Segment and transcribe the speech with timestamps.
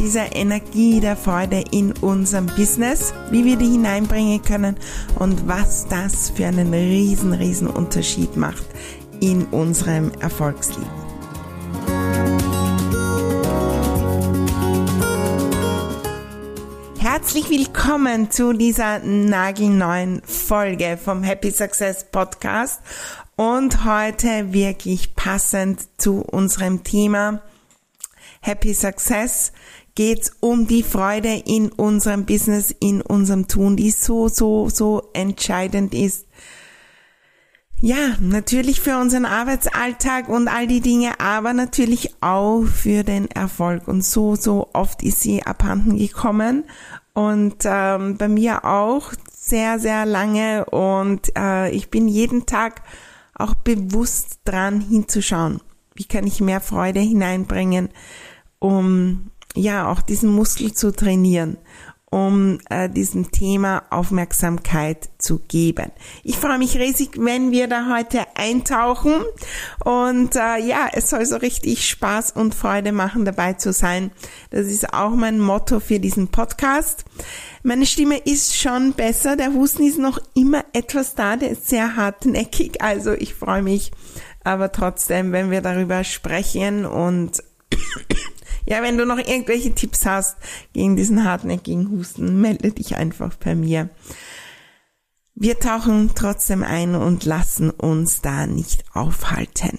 [0.00, 4.76] dieser Energie der Freude in unserem Business, wie wir die hineinbringen können
[5.18, 8.64] und was das für einen riesen, riesen Unterschied macht
[9.20, 10.88] in unserem Erfolgsleben.
[16.98, 22.80] Herzlich willkommen zu dieser nagelneuen Folge vom Happy Success Podcast
[23.36, 27.42] und heute wirklich passend zu unserem Thema
[28.42, 29.52] Happy Success
[30.00, 35.94] geht's um die Freude in unserem Business, in unserem Tun, die so, so, so entscheidend
[35.94, 36.26] ist.
[37.82, 43.88] Ja, natürlich für unseren Arbeitsalltag und all die Dinge, aber natürlich auch für den Erfolg.
[43.88, 46.64] Und so, so oft ist sie abhanden gekommen
[47.12, 50.64] und ähm, bei mir auch sehr, sehr lange.
[50.64, 52.80] Und äh, ich bin jeden Tag
[53.34, 55.60] auch bewusst dran hinzuschauen.
[55.94, 57.90] Wie kann ich mehr Freude hineinbringen,
[58.60, 61.58] um ja auch diesen Muskel zu trainieren,
[62.10, 65.92] um äh, diesem Thema Aufmerksamkeit zu geben.
[66.24, 69.22] Ich freue mich riesig, wenn wir da heute eintauchen
[69.84, 74.10] und äh, ja, es soll so richtig Spaß und Freude machen, dabei zu sein.
[74.50, 77.04] Das ist auch mein Motto für diesen Podcast.
[77.62, 81.94] Meine Stimme ist schon besser, der Husten ist noch immer etwas da, der ist sehr
[81.94, 83.92] hartnäckig, also ich freue mich
[84.42, 87.42] aber trotzdem, wenn wir darüber sprechen und
[88.66, 90.36] ja, wenn du noch irgendwelche Tipps hast
[90.72, 93.88] gegen diesen hartnäckigen Husten, melde dich einfach bei mir.
[95.34, 99.78] Wir tauchen trotzdem ein und lassen uns da nicht aufhalten.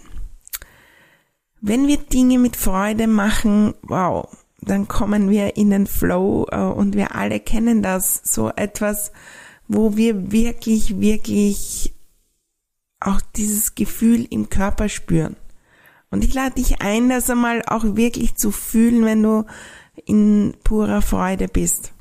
[1.62, 4.28] Wenn wir Dinge mit Freude machen, wow,
[4.62, 9.12] dann kommen wir in den Flow äh, und wir alle kennen das, so etwas,
[9.68, 11.94] wo wir wirklich, wirklich
[13.00, 15.36] auch dieses Gefühl im Körper spüren.
[16.12, 19.46] Und ich lade dich ein, das einmal auch wirklich zu fühlen, wenn du
[20.06, 21.94] in purer Freude bist.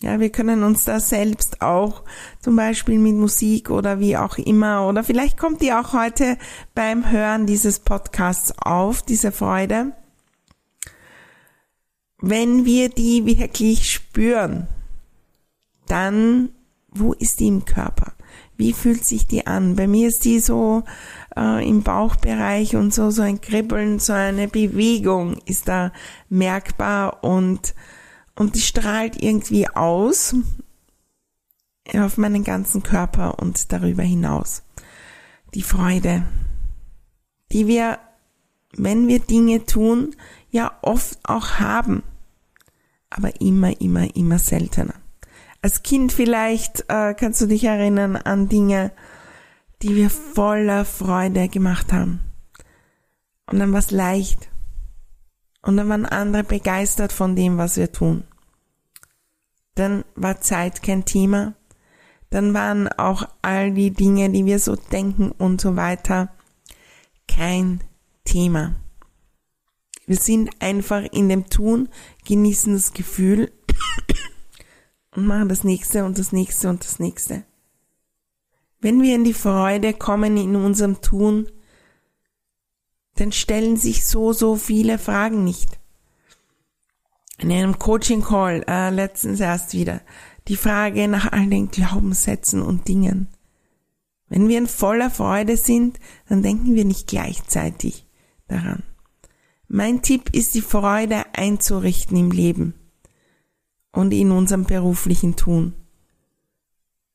[0.00, 2.02] Ja, wir können uns da selbst auch
[2.40, 6.36] zum Beispiel mit Musik oder wie auch immer oder vielleicht kommt die auch heute
[6.74, 9.92] beim Hören dieses Podcasts auf, diese Freude.
[12.20, 14.66] Wenn wir die wirklich spüren,
[15.86, 16.50] dann
[16.90, 18.12] wo ist die im Körper?
[18.56, 19.76] Wie fühlt sich die an?
[19.76, 20.84] Bei mir ist die so
[21.36, 25.92] äh, im Bauchbereich und so, so ein Kribbeln, so eine Bewegung ist da
[26.28, 27.74] merkbar und,
[28.36, 30.34] und die strahlt irgendwie aus
[31.92, 34.62] auf meinen ganzen Körper und darüber hinaus.
[35.54, 36.24] Die Freude,
[37.52, 37.98] die wir,
[38.76, 40.14] wenn wir Dinge tun,
[40.50, 42.02] ja oft auch haben,
[43.10, 44.94] aber immer, immer, immer seltener.
[45.64, 48.92] Als Kind vielleicht äh, kannst du dich erinnern an Dinge,
[49.80, 52.20] die wir voller Freude gemacht haben.
[53.50, 54.50] Und dann war es leicht.
[55.62, 58.24] Und dann waren andere begeistert von dem, was wir tun.
[59.74, 61.54] Dann war Zeit kein Thema.
[62.28, 66.28] Dann waren auch all die Dinge, die wir so denken und so weiter,
[67.26, 67.80] kein
[68.26, 68.74] Thema.
[70.04, 71.88] Wir sind einfach in dem Tun,
[72.26, 73.50] genießen das Gefühl
[75.14, 77.44] und machen das nächste und das nächste und das nächste.
[78.80, 81.48] Wenn wir in die Freude kommen in unserem Tun,
[83.14, 85.78] dann stellen sich so, so viele Fragen nicht.
[87.38, 90.00] In einem Coaching Call äh, letztens erst wieder
[90.48, 93.28] die Frage nach all den Glaubenssätzen und Dingen.
[94.28, 95.98] Wenn wir in voller Freude sind,
[96.28, 98.06] dann denken wir nicht gleichzeitig
[98.48, 98.82] daran.
[99.68, 102.74] Mein Tipp ist, die Freude einzurichten im Leben
[103.94, 105.74] und in unserem beruflichen Tun.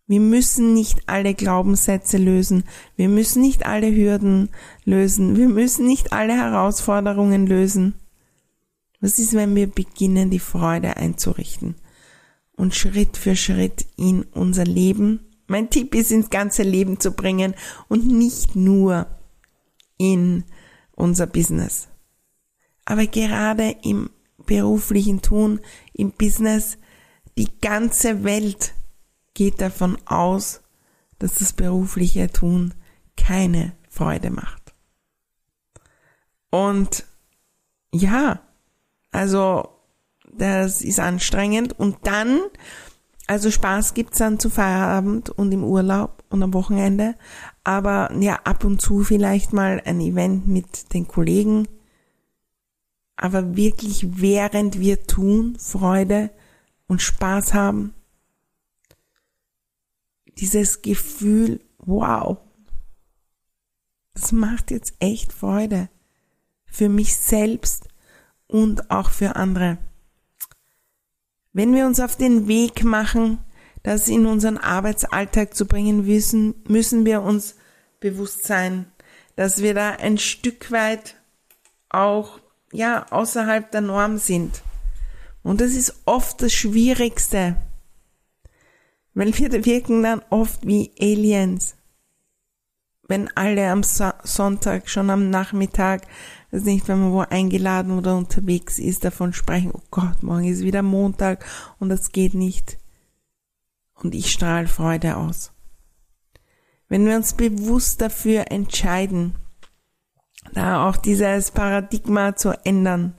[0.07, 2.63] Wir müssen nicht alle Glaubenssätze lösen.
[2.95, 4.49] Wir müssen nicht alle Hürden
[4.83, 5.37] lösen.
[5.37, 7.93] Wir müssen nicht alle Herausforderungen lösen.
[9.01, 11.75] Was ist, wenn wir beginnen, die Freude einzurichten
[12.55, 17.55] und Schritt für Schritt in unser Leben mein Tipp ist, ins ganze Leben zu bringen
[17.87, 19.07] und nicht nur
[19.97, 20.43] in
[20.91, 21.87] unser Business.
[22.85, 24.09] Aber gerade im
[24.45, 25.59] beruflichen Tun,
[25.93, 26.77] im Business,
[27.37, 28.73] die ganze Welt
[29.33, 30.61] geht davon aus,
[31.19, 32.73] dass das berufliche Tun
[33.15, 34.73] keine Freude macht.
[36.49, 37.05] Und
[37.93, 38.41] ja,
[39.11, 39.69] also
[40.31, 41.77] das ist anstrengend.
[41.77, 42.41] Und dann,
[43.27, 47.15] also Spaß gibt's dann zu Feierabend und im Urlaub und am Wochenende,
[47.63, 51.67] aber ja, ab und zu vielleicht mal ein Event mit den Kollegen,
[53.21, 56.31] aber wirklich während wir tun, Freude
[56.87, 57.93] und Spaß haben,
[60.37, 62.37] dieses Gefühl, wow,
[64.13, 65.89] das macht jetzt echt Freude.
[66.65, 67.87] Für mich selbst
[68.47, 69.77] und auch für andere.
[71.51, 73.39] Wenn wir uns auf den Weg machen,
[73.83, 77.55] das in unseren Arbeitsalltag zu bringen müssen, müssen wir uns
[77.99, 78.91] bewusst sein,
[79.35, 81.15] dass wir da ein Stück weit
[81.89, 82.39] auch,
[82.71, 84.61] ja, außerhalb der Norm sind.
[85.43, 87.55] Und das ist oft das Schwierigste,
[89.13, 91.75] weil wir wirken dann oft wie Aliens.
[93.07, 96.03] Wenn alle am Sonntag, schon am Nachmittag
[96.51, 100.63] weiß nicht, wenn man wo eingeladen oder unterwegs ist, davon sprechen, oh Gott, morgen ist
[100.63, 101.45] wieder Montag
[101.79, 102.77] und das geht nicht.
[103.95, 105.51] Und ich strahle Freude aus.
[106.87, 109.35] Wenn wir uns bewusst dafür entscheiden,
[110.53, 113.13] da auch dieses Paradigma zu ändern,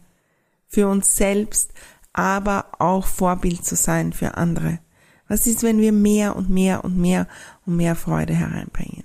[0.67, 1.73] für uns selbst,
[2.13, 4.79] aber auch Vorbild zu sein für andere.
[5.29, 7.29] Was ist, wenn wir mehr und mehr und mehr
[7.67, 9.05] und mehr Freude hereinbringen?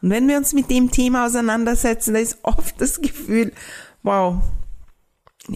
[0.00, 3.52] Und wenn wir uns mit dem Thema auseinandersetzen, da ist oft das Gefühl,
[4.02, 4.42] wow,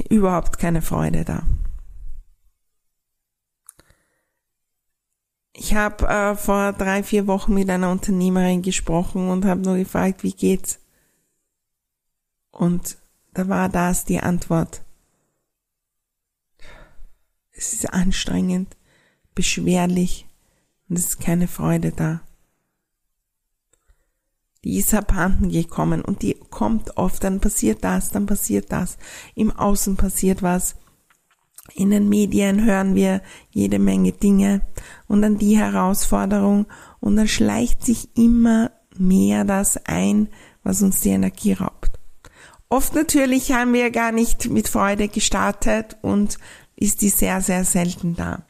[0.08, 1.43] überhaupt keine Freude da.
[5.52, 10.22] Ich habe äh, vor drei, vier Wochen mit einer Unternehmerin gesprochen und habe nur gefragt,
[10.22, 10.81] wie geht's?
[12.56, 12.99] Und
[13.35, 14.82] da war das die Antwort.
[17.53, 18.76] Es ist anstrengend,
[19.35, 20.26] beschwerlich
[20.88, 22.20] und es ist keine Freude da
[24.67, 28.99] die ist abhanden gekommen und die kommt oft, dann passiert das, dann passiert das,
[29.37, 30.75] im Außen passiert was,
[31.75, 34.62] in den Medien hören wir jede Menge Dinge
[35.06, 36.67] und dann die Herausforderung
[36.99, 40.31] und dann schleicht sich immer mehr das ein,
[40.64, 41.95] was uns die Energie raubt.
[42.68, 46.38] Oft natürlich haben wir gar nicht mit Freude gestartet und
[46.74, 48.42] ist die sehr, sehr selten da.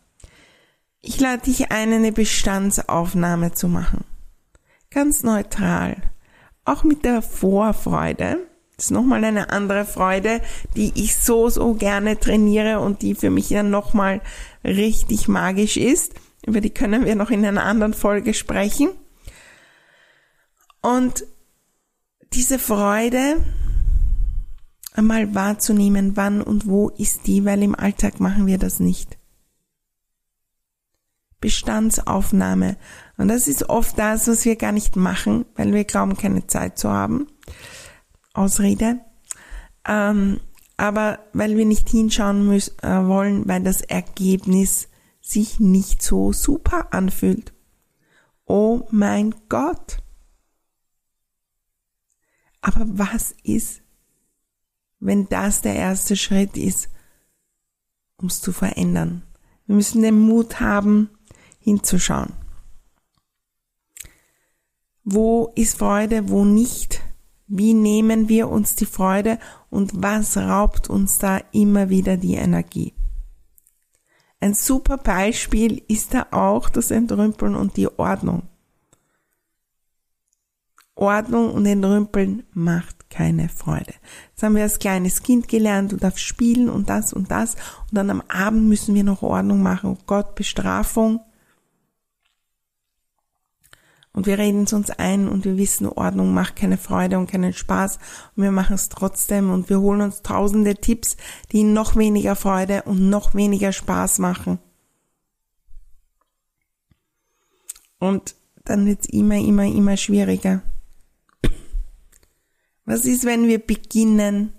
[1.00, 4.04] Ich lade dich ein, eine Bestandsaufnahme zu machen
[4.96, 5.96] ganz neutral.
[6.64, 8.38] Auch mit der Vorfreude.
[8.76, 10.40] Das ist nochmal eine andere Freude,
[10.74, 14.22] die ich so, so gerne trainiere und die für mich dann nochmal
[14.64, 16.14] richtig magisch ist.
[16.46, 18.88] Über die können wir noch in einer anderen Folge sprechen.
[20.80, 21.24] Und
[22.32, 23.36] diese Freude
[24.96, 29.18] einmal wahrzunehmen, wann und wo ist die, weil im Alltag machen wir das nicht.
[31.40, 32.76] Bestandsaufnahme.
[33.16, 36.78] Und das ist oft das, was wir gar nicht machen, weil wir glauben, keine Zeit
[36.78, 37.26] zu haben.
[38.32, 39.00] Ausrede.
[39.86, 40.40] Ähm,
[40.76, 44.88] aber weil wir nicht hinschauen müssen, äh, wollen, weil das Ergebnis
[45.20, 47.52] sich nicht so super anfühlt.
[48.44, 49.98] Oh mein Gott.
[52.60, 53.82] Aber was ist,
[54.98, 56.88] wenn das der erste Schritt ist,
[58.16, 59.22] um es zu verändern?
[59.66, 61.10] Wir müssen den Mut haben,
[61.58, 62.32] hinzuschauen.
[65.04, 67.02] Wo ist Freude, wo nicht?
[67.46, 69.38] Wie nehmen wir uns die Freude
[69.70, 72.92] und was raubt uns da immer wieder die Energie?
[74.40, 78.42] Ein super Beispiel ist da auch das Entrümpeln und die Ordnung.
[80.96, 83.92] Ordnung und Entrümpeln macht keine Freude.
[84.34, 87.92] Das haben wir als kleines Kind gelernt, du darfst spielen und das und das und
[87.92, 89.90] dann am Abend müssen wir noch Ordnung machen.
[89.90, 91.20] Oh Gott, Bestrafung.
[94.12, 97.52] Und wir reden es uns ein und wir wissen, Ordnung macht keine Freude und keinen
[97.52, 97.98] Spaß
[98.34, 101.18] und wir machen es trotzdem und wir holen uns tausende Tipps,
[101.52, 104.58] die noch weniger Freude und noch weniger Spaß machen.
[107.98, 108.34] Und
[108.64, 110.62] dann wird es immer, immer, immer schwieriger.
[112.96, 114.54] Was ist, wenn wir beginnen,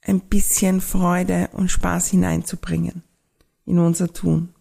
[0.00, 3.04] ein bisschen Freude und Spaß hineinzubringen
[3.64, 4.52] in unser Tun?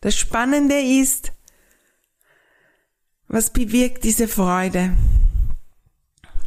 [0.00, 1.30] Das Spannende ist,
[3.28, 4.96] was bewirkt diese Freude?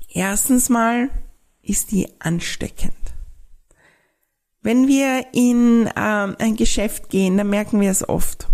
[0.10, 1.10] Erstens mal
[1.62, 2.94] ist die ansteckend.
[4.64, 8.50] Wenn wir in ähm, ein Geschäft gehen, dann merken wir es oft.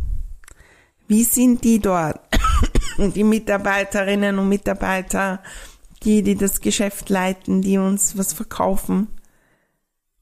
[1.08, 2.22] Wie sind die dort?
[3.00, 5.42] Die Mitarbeiterinnen und Mitarbeiter,
[6.04, 9.08] die, die das Geschäft leiten, die uns was verkaufen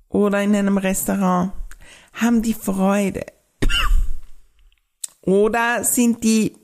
[0.10, 1.52] oder in einem Restaurant,
[2.14, 3.26] haben die Freude?
[5.22, 6.56] Oder sind die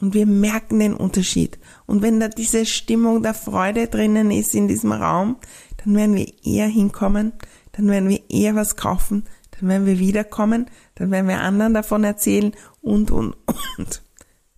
[0.00, 1.58] und wir merken den Unterschied.
[1.86, 5.36] Und wenn da diese Stimmung der Freude drinnen ist in diesem Raum,
[5.78, 7.32] dann werden wir eher hinkommen,
[7.72, 12.04] dann werden wir eher was kaufen, dann werden wir wiederkommen, dann werden wir anderen davon
[12.04, 13.36] erzählen und, und,
[13.76, 14.02] und.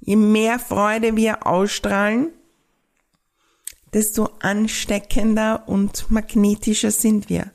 [0.00, 2.30] Je mehr Freude wir ausstrahlen,
[3.92, 7.50] desto ansteckender und magnetischer sind wir.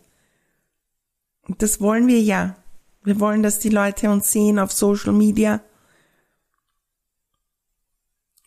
[1.47, 2.55] Und das wollen wir ja.
[3.03, 5.61] Wir wollen, dass die Leute uns sehen auf Social Media.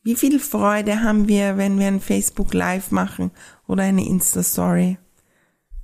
[0.02, 3.30] Wie viel Freude haben wir, wenn wir ein Facebook Live machen
[3.66, 4.99] oder eine Insta Story?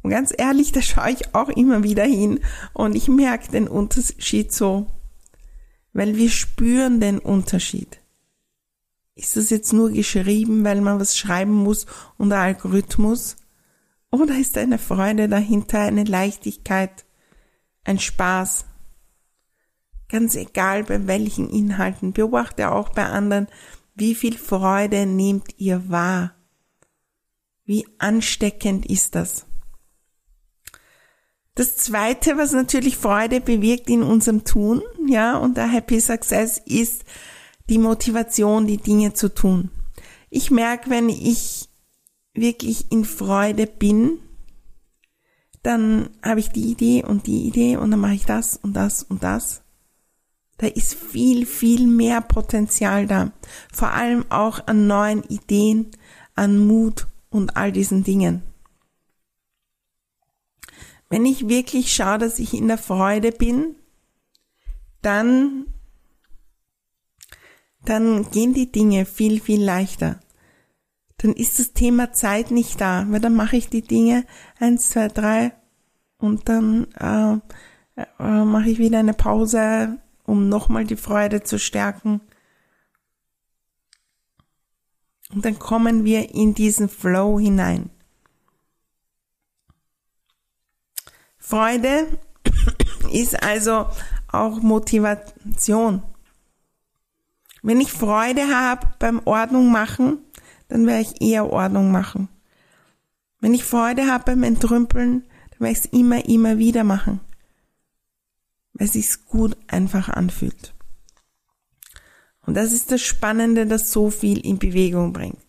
[0.03, 2.41] Und ganz ehrlich, da schaue ich auch immer wieder hin
[2.75, 4.87] und ich merke den Unterschied so,
[5.93, 8.01] weil wir spüren den Unterschied.
[9.17, 11.87] Ist das jetzt nur geschrieben, weil man was schreiben muss
[12.19, 13.37] und der Algorithmus?
[14.11, 17.05] Oder ist eine Freude dahinter, eine Leichtigkeit,
[17.85, 18.65] ein Spaß?
[20.09, 23.49] Ganz egal bei welchen Inhalten, beobachte auch bei anderen,
[23.95, 26.35] wie viel Freude nehmt ihr wahr?
[27.65, 29.47] Wie ansteckend ist das?
[31.55, 37.05] Das zweite, was natürlich Freude bewirkt in unserem Tun, ja, und der Happy Success ist,
[37.69, 39.71] die Motivation, die Dinge zu tun.
[40.31, 41.69] Ich merke, wenn ich
[42.35, 44.19] wirklich in Freude bin,
[45.63, 49.03] dann habe ich die Idee und die Idee und dann mache ich das und das
[49.03, 49.63] und das.
[50.59, 53.33] Da ist viel, viel mehr Potenzial da.
[53.73, 55.91] Vor allem auch an neuen Ideen,
[56.35, 58.43] an Mut und all diesen Dingen.
[61.09, 63.77] Wenn ich wirklich schaue, dass ich in der Freude bin,
[65.03, 65.67] dann
[67.85, 70.21] dann gehen die Dinge viel, viel leichter.
[71.19, 74.25] Dann ist das Thema Zeit nicht da, weil dann mache ich die Dinge
[74.59, 75.53] eins, zwei, drei
[76.19, 77.39] und dann äh,
[77.97, 82.21] äh, mache ich wieder eine Pause, um nochmal die Freude zu stärken.
[85.33, 87.91] Und dann kommen wir in diesen Flow hinein.
[91.39, 92.19] Freude
[93.13, 93.87] ist also
[94.29, 96.03] auch Motivation.
[97.67, 100.19] Wenn ich Freude habe beim Ordnung machen,
[100.69, 102.29] dann werde ich eher Ordnung machen.
[103.41, 107.21] Wenn ich Freude habe beim Entrümpeln, dann werde ich es immer, immer wieder machen.
[108.75, 110.75] Weil es sich gut einfach anfühlt.
[112.45, 115.41] Und das ist das Spannende, das so viel in Bewegung bringt.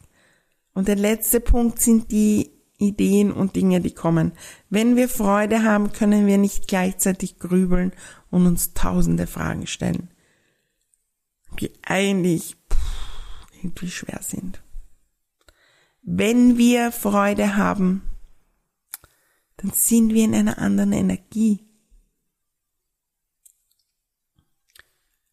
[0.73, 4.31] Und der letzte Punkt sind die Ideen und Dinge, die kommen.
[4.69, 7.91] Wenn wir Freude haben, können wir nicht gleichzeitig grübeln
[8.31, 10.14] und uns tausende Fragen stellen
[11.55, 12.55] die eigentlich
[13.53, 14.61] irgendwie schwer sind.
[16.01, 18.03] Wenn wir Freude haben,
[19.57, 21.65] dann sind wir in einer anderen Energie.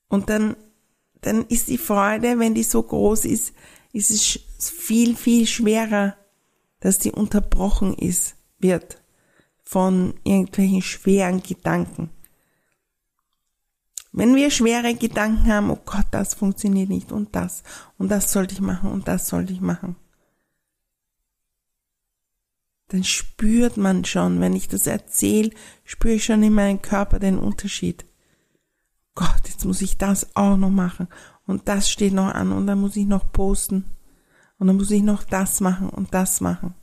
[0.08, 0.56] Und dann,
[1.20, 3.54] dann ist die Freude, wenn die so groß ist,
[3.92, 6.16] ist es viel, viel schwerer,
[6.80, 9.02] dass die unterbrochen ist, wird
[9.62, 12.10] von irgendwelchen schweren Gedanken.
[14.12, 17.62] Wenn wir schwere Gedanken haben, oh Gott, das funktioniert nicht und das
[17.96, 19.96] und das sollte ich machen und das sollte ich machen,
[22.88, 25.50] dann spürt man schon, wenn ich das erzähle,
[25.84, 28.04] spüre ich schon in meinem Körper den Unterschied.
[29.14, 31.08] Gott, jetzt muss ich das auch noch machen
[31.46, 33.96] und das steht noch an und dann muss ich noch posten
[34.58, 36.74] und dann muss ich noch das machen und das machen.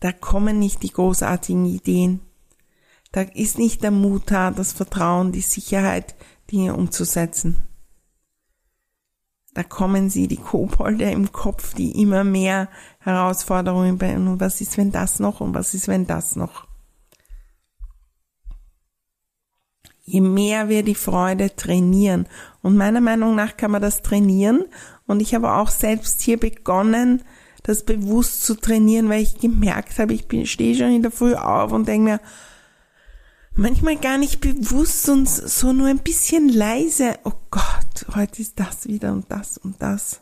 [0.00, 2.20] Da kommen nicht die großartigen Ideen,
[3.12, 6.14] da ist nicht der Mut da, das Vertrauen, die Sicherheit,
[6.50, 7.62] Dinge umzusetzen.
[9.52, 12.68] Da kommen sie, die Kobolde im Kopf, die immer mehr
[13.00, 14.28] Herausforderungen bringen.
[14.28, 15.40] Und was ist, wenn das noch?
[15.40, 16.68] Und was ist, wenn das noch?
[20.02, 22.26] Je mehr wir die Freude trainieren.
[22.62, 24.64] Und meiner Meinung nach kann man das trainieren.
[25.06, 27.22] Und ich habe auch selbst hier begonnen,
[27.64, 31.72] das bewusst zu trainieren, weil ich gemerkt habe, ich stehe schon in der Früh auf
[31.72, 32.20] und denke mir,
[33.54, 37.18] manchmal gar nicht bewusst und so nur ein bisschen leise.
[37.24, 40.20] Oh Gott, heute ist das wieder und das und das.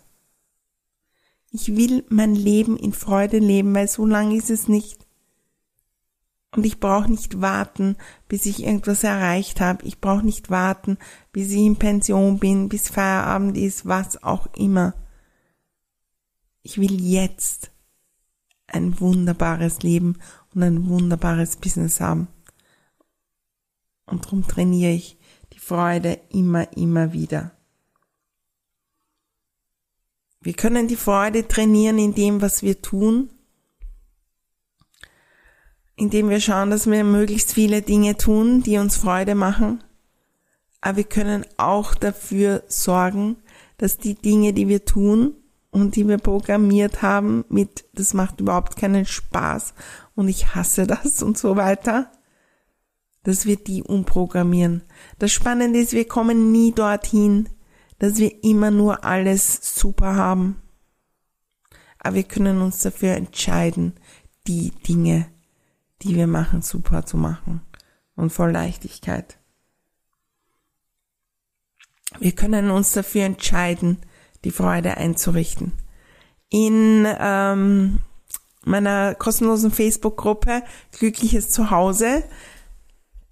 [1.51, 5.07] Ich will mein Leben in Freude leben, weil so lange ist es nicht.
[6.55, 9.85] Und ich brauche nicht warten, bis ich irgendwas erreicht habe.
[9.85, 10.99] Ich brauche nicht warten,
[11.33, 14.95] bis ich in Pension bin, bis Feierabend ist, was auch immer.
[16.63, 17.71] Ich will jetzt
[18.67, 20.19] ein wunderbares Leben
[20.55, 22.29] und ein wunderbares Business haben.
[24.11, 25.19] Und darum trainiere ich
[25.53, 27.53] die Freude immer, immer wieder.
[30.41, 33.31] Wir können die Freude trainieren in dem, was wir tun,
[35.97, 39.83] indem wir schauen, dass wir möglichst viele Dinge tun, die uns Freude machen.
[40.81, 43.37] Aber wir können auch dafür sorgen,
[43.79, 45.35] dass die Dinge, die wir tun
[45.71, 49.75] und die wir programmiert haben mit, das macht überhaupt keinen Spaß
[50.15, 52.12] und ich hasse das und so weiter,
[53.23, 54.83] dass wir die umprogrammieren.
[55.19, 57.49] Das Spannende ist, wir kommen nie dorthin,
[57.99, 60.63] dass wir immer nur alles super haben.
[61.99, 63.95] Aber wir können uns dafür entscheiden,
[64.47, 65.27] die Dinge,
[66.03, 67.61] die wir machen, super zu machen
[68.15, 69.39] und voll Leichtigkeit.
[72.19, 73.99] Wir können uns dafür entscheiden,
[74.45, 75.73] die Freude einzurichten.
[76.49, 78.01] In ähm,
[78.65, 82.25] meiner kostenlosen Facebook-Gruppe Glückliches Zuhause,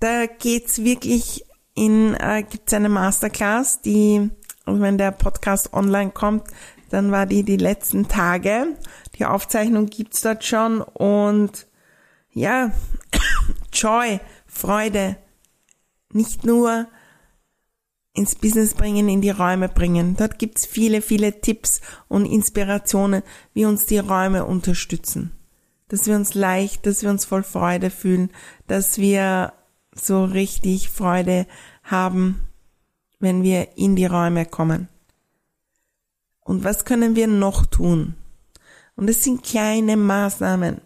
[0.00, 4.30] da geht's wirklich in, äh, gibt's eine Masterclass, die,
[4.64, 6.48] also wenn der Podcast online kommt,
[6.90, 8.76] dann war die die letzten Tage.
[9.18, 11.66] Die Aufzeichnung gibt's dort schon und
[12.32, 12.72] ja,
[13.72, 15.16] Joy, Freude,
[16.12, 16.86] nicht nur
[18.14, 20.16] ins Business bringen, in die Räume bringen.
[20.16, 23.22] Dort gibt's viele, viele Tipps und Inspirationen,
[23.52, 25.32] wie uns die Räume unterstützen.
[25.88, 28.30] Dass wir uns leicht, dass wir uns voll Freude fühlen,
[28.66, 29.52] dass wir
[29.98, 31.46] so richtig Freude
[31.82, 32.40] haben,
[33.18, 34.88] wenn wir in die Räume kommen.
[36.40, 38.14] Und was können wir noch tun?
[38.94, 40.80] Und es sind kleine Maßnahmen.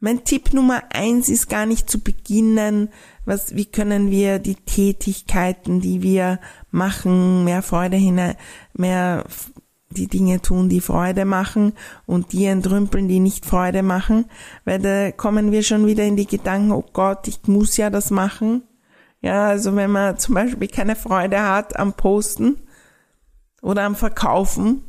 [0.00, 2.90] Mein Tipp Nummer eins ist gar nicht zu beginnen,
[3.24, 6.40] was, wie können wir die Tätigkeiten, die wir
[6.70, 8.36] machen, mehr Freude hinein,
[8.74, 9.24] mehr
[9.96, 11.72] die Dinge tun, die Freude machen
[12.06, 14.26] und die entrümpeln, die nicht Freude machen,
[14.64, 18.10] weil da kommen wir schon wieder in die Gedanken, oh Gott, ich muss ja das
[18.10, 18.62] machen.
[19.20, 22.58] Ja, also wenn man zum Beispiel keine Freude hat am Posten
[23.62, 24.82] oder am Verkaufen,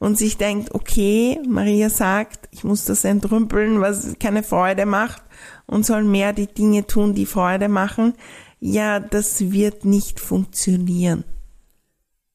[0.00, 5.22] und sich denkt, okay, Maria sagt, ich muss das entrümpeln, was keine Freude macht
[5.66, 8.14] und soll mehr die Dinge tun, die Freude machen,
[8.58, 11.24] ja, das wird nicht funktionieren.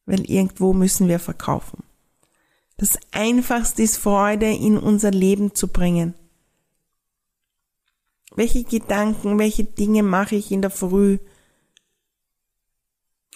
[0.05, 1.83] Weil irgendwo müssen wir verkaufen.
[2.77, 6.13] Das Einfachste ist Freude in unser Leben zu bringen.
[8.35, 11.19] Welche Gedanken, welche Dinge mache ich in der Früh?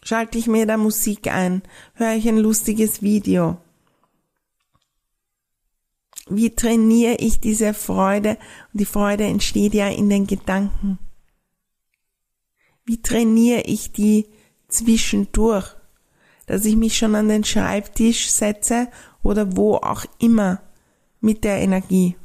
[0.04, 1.62] Schalte ich mir da Musik ein?
[1.94, 3.58] Höre ich ein lustiges Video?
[6.30, 8.38] Wie trainiere ich diese Freude?
[8.72, 11.00] Und die Freude entsteht ja in den Gedanken.
[12.86, 14.28] Wie trainiere ich die
[14.68, 15.79] zwischendurch?
[16.50, 18.88] Dass ich mich schon an den Schreibtisch setze
[19.22, 20.64] oder wo auch immer
[21.22, 22.16] mit der Energie.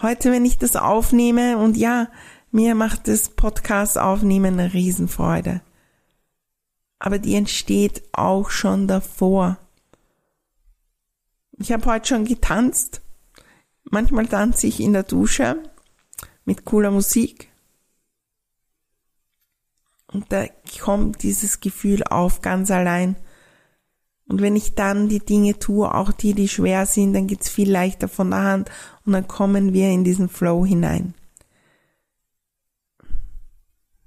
[0.00, 2.08] Heute, wenn ich das aufnehme und ja,
[2.50, 5.60] mir macht das Podcast aufnehmen eine Riesenfreude.
[6.98, 9.58] Aber die entsteht auch schon davor.
[11.58, 13.02] Ich habe heute schon getanzt.
[13.84, 15.62] Manchmal tanze ich in der Dusche
[16.46, 17.49] mit cooler Musik.
[20.12, 20.46] Und da
[20.80, 23.16] kommt dieses Gefühl auf ganz allein.
[24.26, 27.70] Und wenn ich dann die Dinge tue, auch die, die schwer sind, dann geht's viel
[27.70, 28.70] leichter von der Hand
[29.04, 31.14] und dann kommen wir in diesen Flow hinein.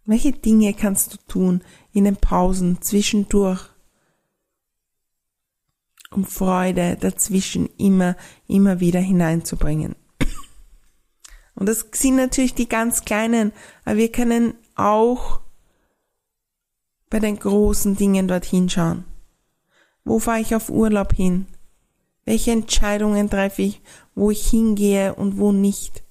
[0.06, 1.64] Welche Dinge kannst du tun
[1.94, 3.74] in den Pausen zwischendurch?
[6.14, 8.16] um Freude dazwischen immer,
[8.48, 9.96] immer wieder hineinzubringen.
[11.56, 13.52] Und das sind natürlich die ganz kleinen,
[13.86, 15.40] aber wir können auch
[17.14, 19.06] bei den großen Dingen dorthin schauen.
[20.04, 21.46] Wo fahre ich auf Urlaub hin?
[22.26, 23.82] Welche Entscheidungen treffe ich,
[24.16, 26.02] wo ich hingehe und wo nicht?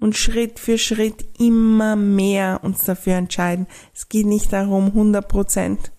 [0.00, 3.66] Und Schritt für Schritt immer mehr uns dafür entscheiden.
[3.94, 5.92] Es geht nicht darum, 100 Prozent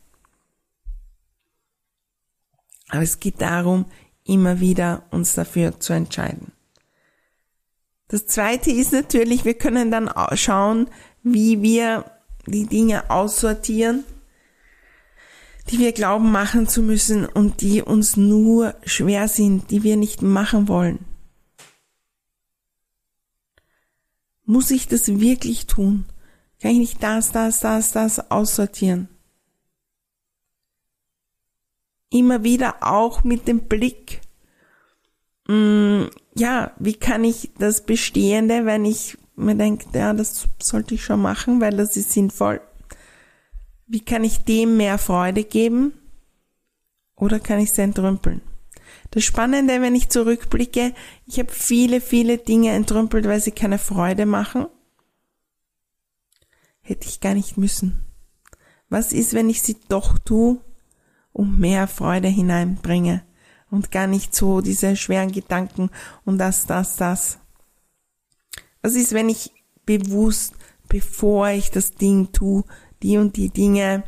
[2.90, 3.86] aber es geht darum,
[4.24, 6.52] immer wieder uns dafür zu entscheiden.
[8.08, 10.90] Das zweite ist natürlich, wir können dann schauen,
[11.24, 12.06] wie wir
[12.46, 14.04] die Dinge aussortieren,
[15.70, 20.22] die wir glauben machen zu müssen und die uns nur schwer sind, die wir nicht
[20.22, 21.00] machen wollen.
[24.46, 26.06] Muss ich das wirklich tun?
[26.62, 29.08] Kann ich nicht das, das, das, das aussortieren?
[32.14, 34.22] immer wieder auch mit dem Blick,
[35.48, 36.04] mm,
[36.36, 41.22] ja, wie kann ich das Bestehende, wenn ich mir denke, ja, das sollte ich schon
[41.22, 42.62] machen, weil das ist sinnvoll.
[43.88, 45.94] Wie kann ich dem mehr Freude geben?
[47.16, 48.42] Oder kann ich es entrümpeln?
[49.12, 50.94] Das Spannende, wenn ich zurückblicke,
[51.26, 54.68] ich habe viele, viele Dinge entrümpelt, weil sie keine Freude machen.
[56.82, 58.04] hätte ich gar nicht müssen.
[58.90, 60.60] Was ist, wenn ich sie doch tue,
[61.32, 63.24] um mehr Freude hineinbringe
[63.72, 65.90] und gar nicht so diese schweren Gedanken
[66.26, 67.40] und das, das, das.
[68.84, 69.52] Was ist, wenn ich
[69.86, 70.54] bewusst,
[70.90, 72.64] bevor ich das Ding tue,
[73.02, 74.04] die und die Dinge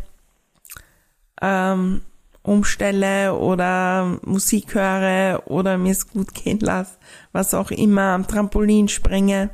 [1.41, 2.01] ähm,
[2.43, 6.97] umstelle oder Musik höre oder mir es gut gehen lasse,
[7.31, 9.49] was auch immer, am Trampolin springe,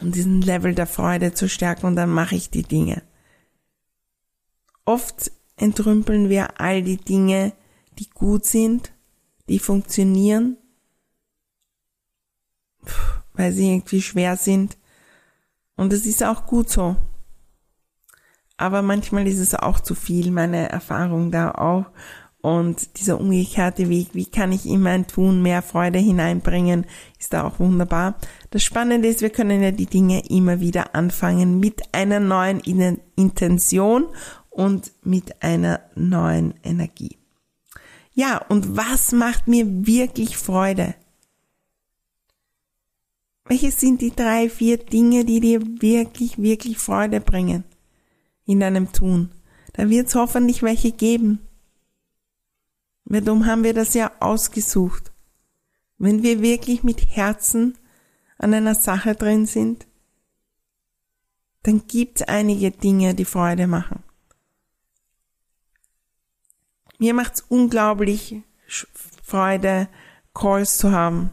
[0.00, 3.02] um diesen Level der Freude zu stärken und dann mache ich die Dinge.
[4.84, 7.52] Oft entrümpeln wir all die Dinge,
[7.98, 8.92] die gut sind,
[9.48, 10.56] die funktionieren,
[13.40, 14.76] weil sie irgendwie schwer sind.
[15.76, 16.96] Und es ist auch gut so.
[18.58, 21.86] Aber manchmal ist es auch zu viel, meine Erfahrung da auch.
[22.42, 26.86] Und dieser umgekehrte Weg, wie kann ich in mein Tun mehr Freude hineinbringen,
[27.18, 28.16] ist da auch wunderbar.
[28.50, 32.60] Das Spannende ist, wir können ja die Dinge immer wieder anfangen mit einer neuen
[33.16, 34.06] Intention
[34.50, 37.16] und mit einer neuen Energie.
[38.12, 40.94] Ja, und was macht mir wirklich Freude?
[43.50, 47.64] Welche sind die drei, vier Dinge, die dir wirklich, wirklich Freude bringen?
[48.50, 49.30] in deinem Tun.
[49.74, 51.46] Da wird es hoffentlich welche geben.
[53.04, 55.12] Darum haben wir das ja ausgesucht.
[55.98, 57.78] Wenn wir wirklich mit Herzen
[58.38, 59.86] an einer Sache drin sind,
[61.62, 64.02] dann gibt es einige Dinge, die Freude machen.
[66.98, 68.42] Mir macht es unglaublich
[69.22, 69.88] Freude,
[70.34, 71.30] Calls zu haben,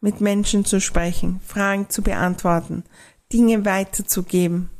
[0.00, 2.84] mit Menschen zu sprechen, Fragen zu beantworten,
[3.32, 4.70] Dinge weiterzugeben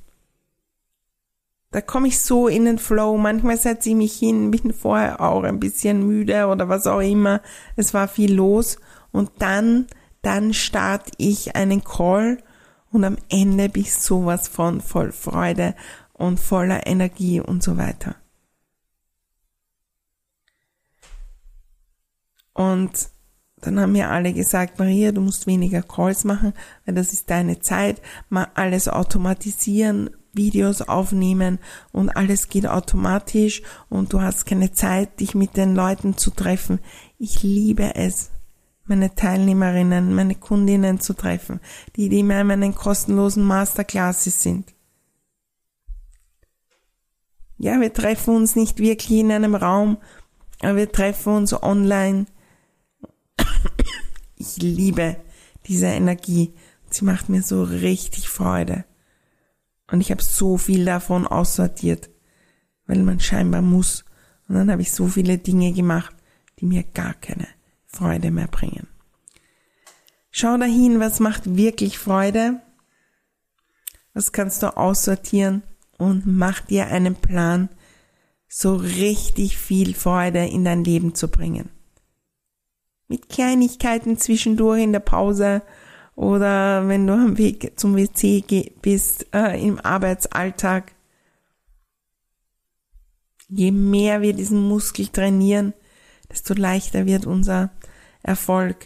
[1.71, 3.17] da komme ich so in den Flow.
[3.17, 7.41] Manchmal setze ich mich hin, bin vorher auch ein bisschen müde oder was auch immer.
[7.77, 8.79] Es war viel los.
[9.13, 9.87] Und dann,
[10.23, 12.43] dann starte ich einen Call
[12.91, 15.77] und am Ende bin ich sowas von voll Freude
[16.13, 18.17] und voller Energie und so weiter.
[22.53, 23.11] Und
[23.61, 27.61] dann haben mir alle gesagt, Maria, du musst weniger Calls machen, weil das ist deine
[27.61, 31.59] Zeit, mal alles automatisieren, Videos aufnehmen
[31.93, 36.79] und alles geht automatisch und du hast keine Zeit, dich mit den Leuten zu treffen.
[37.19, 38.31] Ich liebe es,
[38.85, 41.61] meine Teilnehmerinnen, meine Kundinnen zu treffen,
[41.97, 44.75] die, die in meinen kostenlosen Masterclasses sind.
[47.59, 49.99] Ja, wir treffen uns nicht wirklich in einem Raum,
[50.61, 52.27] aber wir treffen uns online.
[54.41, 55.17] Ich liebe
[55.67, 56.55] diese Energie.
[56.89, 58.87] Sie macht mir so richtig Freude.
[59.91, 62.09] Und ich habe so viel davon aussortiert,
[62.87, 64.07] weil man scheinbar muss.
[64.49, 66.17] Und dann habe ich so viele Dinge gemacht,
[66.59, 67.49] die mir gar keine
[67.85, 68.89] Freude mehr bringen.
[70.31, 72.63] Schau dahin, was macht wirklich Freude?
[74.15, 75.63] Was kannst du aussortieren
[75.99, 77.69] und mach dir einen Plan,
[78.49, 81.69] so richtig viel Freude in dein Leben zu bringen.
[83.11, 85.63] Mit Kleinigkeiten zwischendurch in der Pause
[86.15, 90.93] oder wenn du am Weg zum WC bist, äh, im Arbeitsalltag.
[93.49, 95.75] Je mehr wir diesen Muskel trainieren,
[96.31, 97.71] desto leichter wird unser
[98.23, 98.77] Erfolg,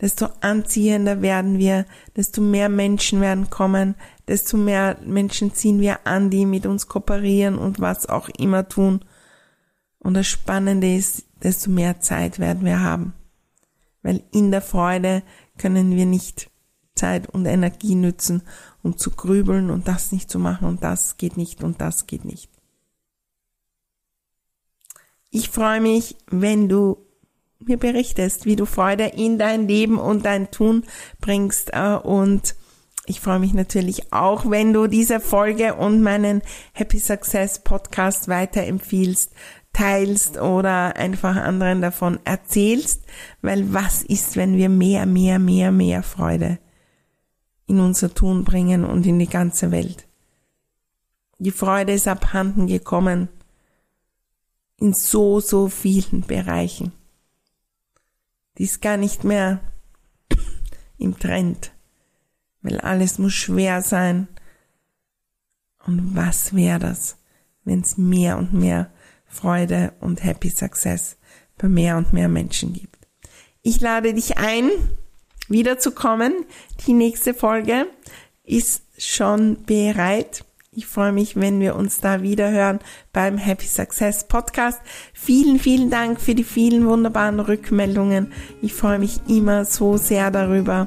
[0.00, 1.86] desto anziehender werden wir,
[2.16, 3.94] desto mehr Menschen werden kommen,
[4.26, 9.04] desto mehr Menschen ziehen wir an, die mit uns kooperieren und was auch immer tun.
[10.00, 13.14] Und das Spannende ist, desto mehr Zeit werden wir haben.
[14.02, 15.22] Weil in der Freude
[15.58, 16.50] können wir nicht
[16.94, 18.42] Zeit und Energie nützen,
[18.82, 22.24] um zu grübeln und das nicht zu machen und das geht nicht und das geht
[22.24, 22.50] nicht.
[25.30, 26.98] Ich freue mich, wenn du
[27.60, 30.84] mir berichtest, wie du Freude in dein Leben und dein Tun
[31.20, 32.54] bringst äh, und
[33.08, 39.32] ich freue mich natürlich auch, wenn du diese Folge und meinen Happy Success Podcast weiterempfiehlst,
[39.78, 43.04] teilst oder einfach anderen davon erzählst,
[43.42, 46.58] weil was ist, wenn wir mehr, mehr, mehr, mehr Freude
[47.66, 50.08] in unser Tun bringen und in die ganze Welt.
[51.38, 53.28] Die Freude ist abhanden gekommen
[54.78, 56.90] in so, so vielen Bereichen.
[58.56, 59.60] Die ist gar nicht mehr
[60.98, 61.70] im Trend,
[62.62, 64.26] weil alles muss schwer sein.
[65.86, 67.16] Und was wäre das,
[67.62, 68.90] wenn es mehr und mehr
[69.28, 71.16] Freude und Happy Success
[71.56, 73.06] bei mehr und mehr Menschen gibt?
[73.62, 74.70] Ich lade dich ein,
[75.48, 76.32] wiederzukommen.
[76.86, 77.86] Die nächste Folge
[78.44, 80.44] ist schon bereit.
[80.70, 82.78] Ich freue mich, wenn wir uns da wieder hören
[83.12, 84.80] beim Happy Success Podcast.
[85.12, 88.32] Vielen, vielen Dank für die vielen wunderbaren Rückmeldungen.
[88.62, 90.86] Ich freue mich immer so sehr darüber.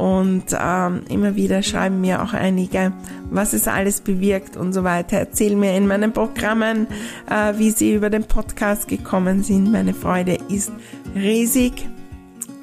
[0.00, 2.94] Und ähm, immer wieder schreiben mir auch einige,
[3.30, 5.18] was es alles bewirkt und so weiter.
[5.18, 6.86] Erzählen mir in meinen Programmen,
[7.28, 9.70] äh, wie sie über den Podcast gekommen sind.
[9.70, 10.72] Meine Freude ist
[11.14, 11.86] riesig.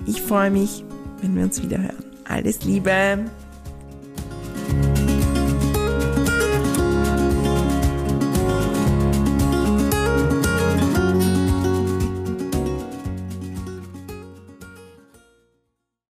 [0.07, 0.83] Ich freue mich,
[1.21, 2.03] wenn wir uns wieder hören.
[2.27, 3.19] Alles Liebe!